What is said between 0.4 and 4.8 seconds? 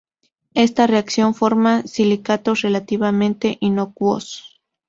Esta reacción forma silicatos relativamente inocuos.